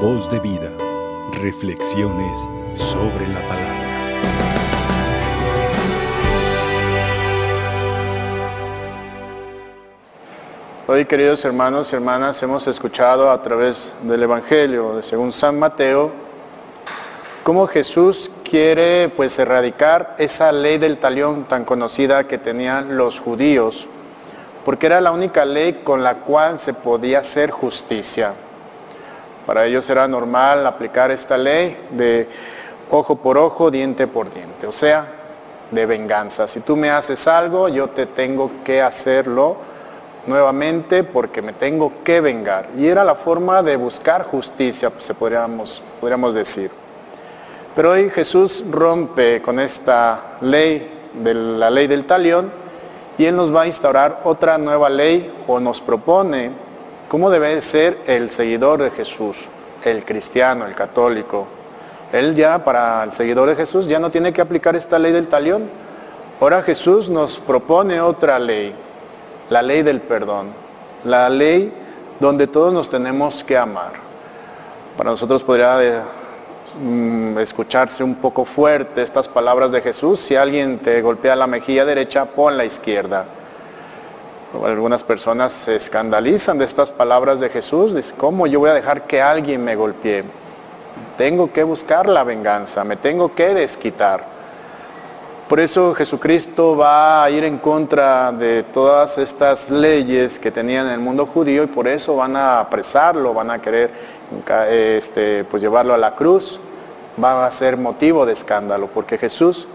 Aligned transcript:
Voz 0.00 0.28
de 0.28 0.38
vida. 0.40 0.70
Reflexiones 1.40 2.46
sobre 2.74 3.26
la 3.28 3.40
palabra. 3.48 3.82
Hoy, 10.86 11.06
queridos 11.06 11.42
hermanos 11.46 11.90
y 11.90 11.96
hermanas, 11.96 12.42
hemos 12.42 12.66
escuchado 12.66 13.30
a 13.30 13.42
través 13.42 13.94
del 14.02 14.22
Evangelio 14.22 14.96
de 14.96 15.02
según 15.02 15.32
San 15.32 15.58
Mateo 15.58 16.12
cómo 17.42 17.66
Jesús 17.66 18.30
quiere 18.44 19.08
pues 19.08 19.38
erradicar 19.38 20.14
esa 20.18 20.52
ley 20.52 20.76
del 20.76 20.98
talión 20.98 21.44
tan 21.44 21.64
conocida 21.64 22.28
que 22.28 22.36
tenían 22.36 22.98
los 22.98 23.18
judíos, 23.18 23.86
porque 24.66 24.88
era 24.88 25.00
la 25.00 25.12
única 25.12 25.46
ley 25.46 25.80
con 25.82 26.04
la 26.04 26.16
cual 26.16 26.58
se 26.58 26.74
podía 26.74 27.20
hacer 27.20 27.50
justicia. 27.50 28.34
Para 29.46 29.64
ellos 29.64 29.88
era 29.88 30.08
normal 30.08 30.66
aplicar 30.66 31.10
esta 31.12 31.38
ley 31.38 31.76
de 31.90 32.28
ojo 32.90 33.16
por 33.16 33.38
ojo, 33.38 33.70
diente 33.70 34.06
por 34.08 34.28
diente, 34.28 34.66
o 34.66 34.72
sea, 34.72 35.06
de 35.70 35.86
venganza. 35.86 36.48
Si 36.48 36.60
tú 36.60 36.76
me 36.76 36.90
haces 36.90 37.26
algo, 37.28 37.68
yo 37.68 37.88
te 37.88 38.06
tengo 38.06 38.50
que 38.64 38.82
hacerlo 38.82 39.56
nuevamente 40.26 41.04
porque 41.04 41.42
me 41.42 41.52
tengo 41.52 41.92
que 42.04 42.20
vengar. 42.20 42.68
Y 42.76 42.86
era 42.88 43.04
la 43.04 43.14
forma 43.14 43.62
de 43.62 43.76
buscar 43.76 44.24
justicia, 44.24 44.90
pues, 44.90 45.04
se 45.04 45.14
podríamos, 45.14 45.82
podríamos 46.00 46.34
decir. 46.34 46.70
Pero 47.74 47.92
hoy 47.92 48.10
Jesús 48.10 48.64
rompe 48.70 49.42
con 49.42 49.60
esta 49.60 50.38
ley, 50.40 50.92
de 51.14 51.34
la 51.34 51.70
ley 51.70 51.86
del 51.86 52.04
talión, 52.04 52.50
y 53.18 53.24
Él 53.24 53.36
nos 53.36 53.54
va 53.54 53.62
a 53.62 53.66
instaurar 53.66 54.20
otra 54.24 54.58
nueva 54.58 54.88
ley 54.88 55.32
o 55.46 55.60
nos 55.60 55.80
propone 55.80 56.65
¿Cómo 57.08 57.30
debe 57.30 57.60
ser 57.60 57.98
el 58.08 58.30
seguidor 58.30 58.82
de 58.82 58.90
Jesús, 58.90 59.36
el 59.84 60.04
cristiano, 60.04 60.66
el 60.66 60.74
católico? 60.74 61.46
Él 62.12 62.34
ya, 62.34 62.64
para 62.64 63.04
el 63.04 63.12
seguidor 63.12 63.48
de 63.48 63.54
Jesús, 63.54 63.86
ya 63.86 64.00
no 64.00 64.10
tiene 64.10 64.32
que 64.32 64.40
aplicar 64.40 64.74
esta 64.74 64.98
ley 64.98 65.12
del 65.12 65.28
talión. 65.28 65.70
Ahora 66.40 66.62
Jesús 66.62 67.08
nos 67.08 67.36
propone 67.36 68.00
otra 68.00 68.40
ley, 68.40 68.74
la 69.50 69.62
ley 69.62 69.82
del 69.82 70.00
perdón, 70.00 70.48
la 71.04 71.30
ley 71.30 71.72
donde 72.18 72.48
todos 72.48 72.72
nos 72.72 72.90
tenemos 72.90 73.44
que 73.44 73.56
amar. 73.56 73.92
Para 74.96 75.10
nosotros 75.10 75.44
podría 75.44 75.84
eh, 75.84 76.00
mm, 76.82 77.38
escucharse 77.38 78.02
un 78.02 78.16
poco 78.16 78.44
fuerte 78.44 79.00
estas 79.00 79.28
palabras 79.28 79.70
de 79.70 79.80
Jesús. 79.80 80.18
Si 80.18 80.34
alguien 80.34 80.80
te 80.80 81.00
golpea 81.02 81.36
la 81.36 81.46
mejilla 81.46 81.84
derecha, 81.84 82.24
pon 82.24 82.56
la 82.56 82.64
izquierda. 82.64 83.26
Algunas 84.64 85.04
personas 85.04 85.52
se 85.52 85.76
escandalizan 85.76 86.58
de 86.58 86.64
estas 86.64 86.92
palabras 86.92 87.40
de 87.40 87.48
Jesús. 87.48 87.94
Dicen, 87.94 88.16
¿cómo 88.16 88.46
yo 88.46 88.60
voy 88.60 88.70
a 88.70 88.74
dejar 88.74 89.06
que 89.06 89.20
alguien 89.20 89.64
me 89.64 89.76
golpee? 89.76 90.24
Tengo 91.16 91.52
que 91.52 91.62
buscar 91.62 92.08
la 92.08 92.24
venganza, 92.24 92.84
me 92.84 92.96
tengo 92.96 93.34
que 93.34 93.54
desquitar. 93.54 94.24
Por 95.48 95.60
eso 95.60 95.94
Jesucristo 95.94 96.76
va 96.76 97.22
a 97.22 97.30
ir 97.30 97.44
en 97.44 97.58
contra 97.58 98.32
de 98.32 98.64
todas 98.64 99.16
estas 99.16 99.70
leyes 99.70 100.38
que 100.38 100.50
tenían 100.50 100.86
en 100.86 100.94
el 100.94 101.00
mundo 101.00 101.24
judío 101.26 101.62
y 101.62 101.68
por 101.68 101.86
eso 101.86 102.16
van 102.16 102.36
a 102.36 102.58
apresarlo, 102.58 103.32
van 103.32 103.50
a 103.50 103.60
querer 103.60 103.90
este, 104.68 105.44
pues 105.44 105.62
llevarlo 105.62 105.94
a 105.94 105.98
la 105.98 106.16
cruz. 106.16 106.58
Va 107.22 107.46
a 107.46 107.50
ser 107.50 107.76
motivo 107.76 108.26
de 108.26 108.32
escándalo 108.32 108.88
porque 108.92 109.18
Jesús 109.18 109.68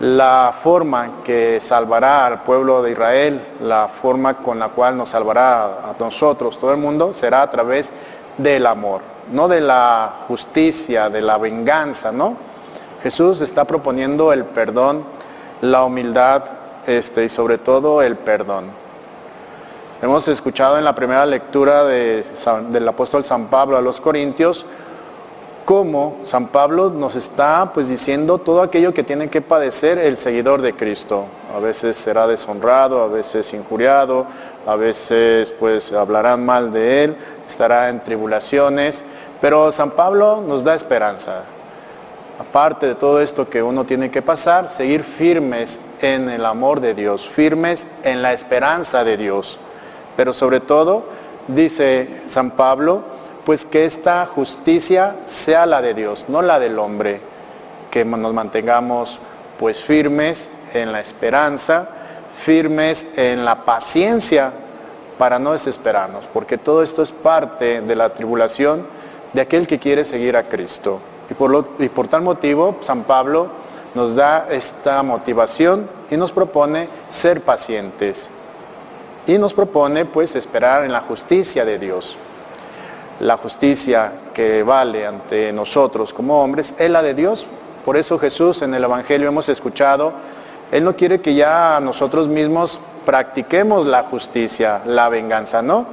la 0.00 0.54
forma 0.62 1.22
que 1.22 1.60
salvará 1.60 2.26
al 2.26 2.42
pueblo 2.42 2.82
de 2.82 2.92
Israel, 2.92 3.46
la 3.60 3.88
forma 3.88 4.34
con 4.34 4.58
la 4.58 4.68
cual 4.68 4.96
nos 4.96 5.10
salvará 5.10 5.64
a 5.64 5.94
nosotros, 5.98 6.58
todo 6.58 6.70
el 6.72 6.78
mundo, 6.78 7.12
será 7.12 7.42
a 7.42 7.50
través 7.50 7.92
del 8.38 8.66
amor, 8.66 9.02
no 9.30 9.46
de 9.46 9.60
la 9.60 10.14
justicia, 10.26 11.10
de 11.10 11.20
la 11.20 11.36
venganza, 11.36 12.12
¿no? 12.12 12.34
Jesús 13.02 13.42
está 13.42 13.66
proponiendo 13.66 14.32
el 14.32 14.46
perdón, 14.46 15.04
la 15.60 15.84
humildad 15.84 16.44
este, 16.86 17.24
y 17.24 17.28
sobre 17.28 17.58
todo 17.58 18.00
el 18.00 18.16
perdón. 18.16 18.70
Hemos 20.00 20.26
escuchado 20.28 20.78
en 20.78 20.84
la 20.84 20.94
primera 20.94 21.26
lectura 21.26 21.84
del 21.84 22.88
apóstol 22.88 23.22
San 23.22 23.48
Pablo 23.48 23.76
a 23.76 23.82
los 23.82 24.00
Corintios, 24.00 24.64
cómo 25.70 26.16
San 26.24 26.48
Pablo 26.48 26.90
nos 26.90 27.14
está 27.14 27.70
pues 27.72 27.88
diciendo 27.88 28.38
todo 28.38 28.60
aquello 28.60 28.92
que 28.92 29.04
tiene 29.04 29.30
que 29.30 29.40
padecer 29.40 29.98
el 29.98 30.16
seguidor 30.16 30.62
de 30.62 30.72
Cristo. 30.72 31.26
A 31.54 31.60
veces 31.60 31.96
será 31.96 32.26
deshonrado, 32.26 33.04
a 33.04 33.06
veces 33.06 33.54
injuriado, 33.54 34.26
a 34.66 34.74
veces 34.74 35.52
pues 35.52 35.92
hablarán 35.92 36.44
mal 36.44 36.72
de 36.72 37.04
él, 37.04 37.16
estará 37.46 37.88
en 37.88 38.02
tribulaciones, 38.02 39.04
pero 39.40 39.70
San 39.70 39.92
Pablo 39.92 40.42
nos 40.44 40.64
da 40.64 40.74
esperanza. 40.74 41.44
Aparte 42.40 42.88
de 42.88 42.94
todo 42.96 43.20
esto 43.20 43.48
que 43.48 43.62
uno 43.62 43.84
tiene 43.84 44.10
que 44.10 44.22
pasar, 44.22 44.68
seguir 44.68 45.04
firmes 45.04 45.78
en 46.00 46.28
el 46.30 46.46
amor 46.46 46.80
de 46.80 46.94
Dios, 46.94 47.28
firmes 47.28 47.86
en 48.02 48.22
la 48.22 48.32
esperanza 48.32 49.04
de 49.04 49.16
Dios. 49.16 49.60
Pero 50.16 50.32
sobre 50.32 50.58
todo, 50.58 51.04
dice 51.46 52.22
San 52.26 52.50
Pablo, 52.50 53.04
pues 53.44 53.64
que 53.64 53.84
esta 53.84 54.26
justicia 54.26 55.16
sea 55.24 55.66
la 55.66 55.82
de 55.82 55.94
Dios, 55.94 56.26
no 56.28 56.42
la 56.42 56.58
del 56.58 56.78
hombre, 56.78 57.20
que 57.90 58.04
nos 58.04 58.32
mantengamos 58.32 59.18
pues 59.58 59.80
firmes 59.80 60.50
en 60.74 60.92
la 60.92 61.00
esperanza, 61.00 61.88
firmes 62.34 63.06
en 63.16 63.44
la 63.44 63.64
paciencia 63.64 64.52
para 65.18 65.38
no 65.38 65.52
desesperarnos, 65.52 66.24
porque 66.32 66.58
todo 66.58 66.82
esto 66.82 67.02
es 67.02 67.12
parte 67.12 67.80
de 67.80 67.96
la 67.96 68.10
tribulación 68.14 68.86
de 69.32 69.40
aquel 69.40 69.66
que 69.66 69.78
quiere 69.78 70.04
seguir 70.04 70.36
a 70.36 70.44
Cristo. 70.44 71.00
Y 71.78 71.88
por, 71.88 72.08
tal 72.08 72.22
motivo, 72.22 72.76
San 72.80 73.04
Pablo 73.04 73.48
nos 73.94 74.16
da 74.16 74.46
esta 74.50 75.02
motivación 75.02 75.88
y 76.10 76.16
nos 76.16 76.32
propone 76.32 76.88
ser 77.08 77.42
pacientes. 77.42 78.28
Y 79.26 79.38
nos 79.38 79.54
propone 79.54 80.06
pues 80.06 80.34
esperar 80.34 80.84
en 80.84 80.92
la 80.92 81.02
justicia 81.02 81.64
de 81.64 81.78
Dios 81.78 82.16
la 83.20 83.36
justicia 83.36 84.12
que 84.34 84.62
vale 84.62 85.06
ante 85.06 85.52
nosotros 85.52 86.12
como 86.12 86.42
hombres 86.42 86.74
es 86.78 86.90
la 86.90 87.02
de 87.02 87.14
Dios. 87.14 87.46
Por 87.84 87.96
eso 87.96 88.18
Jesús 88.18 88.62
en 88.62 88.74
el 88.74 88.84
Evangelio 88.84 89.28
hemos 89.28 89.48
escuchado, 89.48 90.12
Él 90.72 90.84
no 90.84 90.96
quiere 90.96 91.20
que 91.20 91.34
ya 91.34 91.80
nosotros 91.80 92.28
mismos 92.28 92.80
practiquemos 93.04 93.86
la 93.86 94.04
justicia, 94.04 94.82
la 94.86 95.08
venganza, 95.08 95.62
no. 95.62 95.86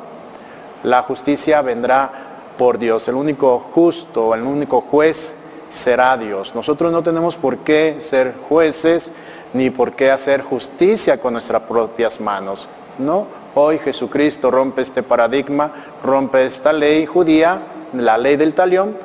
La 0.83 1.01
justicia 1.03 1.61
vendrá 1.61 2.11
por 2.57 2.77
Dios. 2.77 3.07
El 3.07 3.15
único 3.15 3.59
justo, 3.73 4.33
el 4.33 4.43
único 4.43 4.81
juez 4.81 5.35
será 5.67 6.17
Dios. 6.17 6.53
Nosotros 6.55 6.91
no 6.91 7.03
tenemos 7.03 7.35
por 7.35 7.57
qué 7.59 7.97
ser 7.99 8.35
jueces 8.47 9.11
ni 9.53 9.69
por 9.69 9.93
qué 9.93 10.11
hacer 10.11 10.41
justicia 10.41 11.19
con 11.19 11.33
nuestras 11.33 11.63
propias 11.63 12.21
manos. 12.21 12.67
No, 12.97 13.27
Hoy 13.59 13.79
Jesucristo 13.79 14.51
rompe 14.51 14.83
este 14.83 15.01
paradigma, 15.01 15.71
rompe 16.03 16.45
esta 16.45 16.71
ley 16.71 17.07
judía, 17.07 17.59
la 17.93 18.15
ley 18.15 18.35
del 18.35 18.53
talión, 18.53 18.95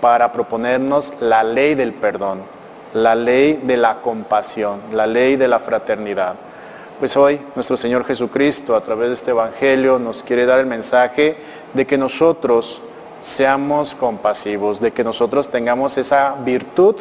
para 0.00 0.30
proponernos 0.30 1.12
la 1.18 1.42
ley 1.42 1.74
del 1.74 1.92
perdón, 1.92 2.42
la 2.94 3.16
ley 3.16 3.60
de 3.64 3.76
la 3.76 4.02
compasión, 4.02 4.78
la 4.92 5.08
ley 5.08 5.34
de 5.34 5.48
la 5.48 5.58
fraternidad. 5.58 6.36
Pues 7.00 7.16
hoy 7.16 7.40
nuestro 7.56 7.76
Señor 7.76 8.04
Jesucristo 8.04 8.76
a 8.76 8.80
través 8.80 9.08
de 9.08 9.14
este 9.14 9.32
Evangelio 9.32 9.98
nos 9.98 10.22
quiere 10.22 10.46
dar 10.46 10.60
el 10.60 10.66
mensaje 10.66 11.36
de 11.74 11.84
que 11.84 11.98
nosotros 11.98 12.80
seamos 13.22 13.96
compasivos, 13.96 14.80
de 14.80 14.92
que 14.92 15.02
nosotros 15.02 15.48
tengamos 15.48 15.98
esa 15.98 16.36
virtud 16.44 16.94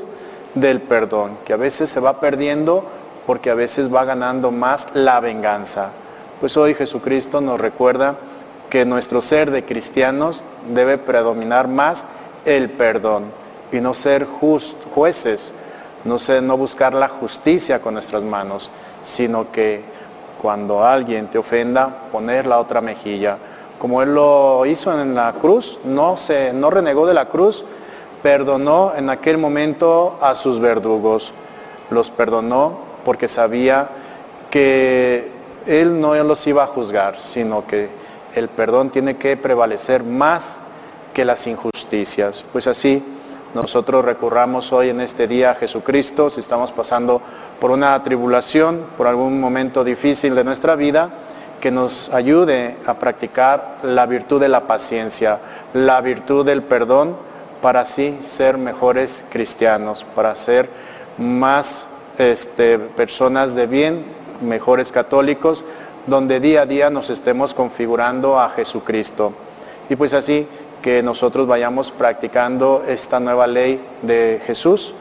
del 0.56 0.82
perdón, 0.82 1.38
que 1.46 1.54
a 1.54 1.58
veces 1.58 1.88
se 1.88 2.00
va 2.00 2.20
perdiendo 2.20 2.84
porque 3.28 3.52
a 3.52 3.54
veces 3.54 3.94
va 3.94 4.06
ganando 4.06 4.50
más 4.50 4.88
la 4.96 5.20
venganza. 5.20 5.92
Pues 6.46 6.58
hoy 6.58 6.76
Jesucristo 6.76 7.42
nos 7.42 7.60
recuerda 7.60 8.18
que 8.70 8.86
nuestro 8.86 9.20
ser 9.20 9.50
de 9.50 9.66
cristianos 9.66 10.46
debe 10.76 11.00
predominar 11.00 11.68
más 11.68 12.06
el 12.46 12.70
perdón 12.70 13.32
y 13.72 13.80
no 13.80 13.96
ser 13.96 14.28
jueces, 14.94 15.52
no, 16.04 16.18
no 16.44 16.56
buscar 16.56 16.94
la 16.94 17.08
justicia 17.08 17.82
con 17.82 17.96
nuestras 17.96 18.22
manos, 18.22 18.70
sino 19.02 19.52
que 19.52 19.82
cuando 20.40 20.86
alguien 20.86 21.32
te 21.32 21.40
ofenda, 21.40 22.04
poner 22.12 22.46
la 22.46 22.60
otra 22.60 22.80
mejilla. 22.80 23.40
Como 23.80 24.04
Él 24.04 24.14
lo 24.14 24.68
hizo 24.68 24.94
en 25.02 25.16
la 25.16 25.34
cruz, 25.34 25.80
no, 25.84 26.16
se, 26.16 26.54
no 26.54 26.70
renegó 26.70 27.08
de 27.08 27.16
la 27.16 27.26
cruz, 27.26 27.66
perdonó 28.22 28.94
en 28.96 29.10
aquel 29.10 29.40
momento 29.40 30.20
a 30.22 30.36
sus 30.36 30.60
verdugos. 30.60 31.34
Los 31.90 32.12
perdonó 32.12 32.78
porque 33.04 33.28
sabía 33.28 33.90
que 34.52 35.34
él 35.66 36.00
no 36.00 36.16
los 36.24 36.46
iba 36.48 36.64
a 36.64 36.68
juzgar, 36.68 37.20
sino 37.20 37.66
que 37.66 37.90
el 38.36 38.50
perdón 38.50 38.90
tiene 38.90 39.18
que 39.18 39.38
prevalecer 39.38 40.04
más 40.04 40.60
que 41.14 41.26
las 41.26 41.48
injusticias. 41.48 42.44
Pues 42.52 42.68
así 42.68 43.04
nosotros 43.54 44.04
recurramos 44.04 44.74
hoy 44.74 44.90
en 44.90 45.00
este 45.00 45.28
día 45.28 45.52
a 45.52 45.56
Jesucristo, 45.56 46.30
si 46.30 46.42
estamos 46.42 46.72
pasando 46.74 47.22
por 47.60 47.72
una 47.72 48.02
tribulación, 48.04 48.86
por 48.98 49.08
algún 49.08 49.40
momento 49.40 49.84
difícil 49.84 50.36
de 50.36 50.44
nuestra 50.44 50.76
vida, 50.76 51.10
que 51.62 51.72
nos 51.72 52.10
ayude 52.10 52.76
a 52.86 52.96
practicar 52.96 53.80
la 53.82 54.06
virtud 54.06 54.42
de 54.42 54.50
la 54.50 54.68
paciencia, 54.68 55.40
la 55.74 56.02
virtud 56.02 56.46
del 56.46 56.64
perdón, 56.64 57.16
para 57.62 57.82
así 57.82 58.18
ser 58.20 58.58
mejores 58.58 59.24
cristianos, 59.30 60.06
para 60.16 60.36
ser 60.36 60.70
más 61.18 61.88
este, 62.18 62.78
personas 62.78 63.56
de 63.56 63.68
bien, 63.68 64.06
mejores 64.42 64.92
católicos, 64.92 65.64
donde 66.08 66.40
día 66.40 66.62
a 66.62 66.66
día 66.66 66.90
nos 66.90 67.10
estemos 67.10 67.54
configurando 67.54 68.40
a 68.40 68.50
Jesucristo. 68.50 69.34
Y 69.90 69.96
pues 69.96 70.14
así 70.14 70.48
que 70.82 71.02
nosotros 71.02 71.48
vayamos 71.48 71.92
practicando 71.92 72.84
esta 72.88 73.20
nueva 73.20 73.48
ley 73.48 73.82
de 74.04 74.40
Jesús, 74.46 74.94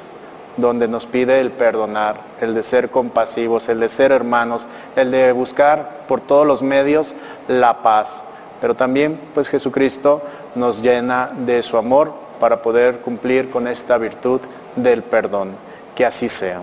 donde 0.57 0.89
nos 0.89 1.07
pide 1.07 1.41
el 1.41 1.51
perdonar, 1.51 2.17
el 2.41 2.55
de 2.55 2.63
ser 2.63 2.91
compasivos, 2.91 3.69
el 3.69 3.81
de 3.81 3.89
ser 3.89 4.13
hermanos, 4.13 4.67
el 4.97 5.11
de 5.11 5.33
buscar 5.33 6.05
por 6.09 6.21
todos 6.21 6.47
los 6.47 6.63
medios 6.63 7.15
la 7.49 7.83
paz. 7.83 8.25
Pero 8.61 8.75
también 8.75 9.21
pues 9.35 9.49
Jesucristo 9.49 10.23
nos 10.55 10.81
llena 10.81 11.31
de 11.37 11.63
su 11.63 11.77
amor 11.77 12.15
para 12.41 12.63
poder 12.63 13.01
cumplir 13.01 13.51
con 13.51 13.67
esta 13.69 13.99
virtud 13.99 14.41
del 14.77 15.03
perdón. 15.03 15.57
Que 15.95 16.07
así 16.07 16.29
sea. 16.29 16.63